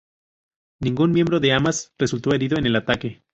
[0.79, 3.21] Ningún miembro de Hamás resultó herido en el ataque.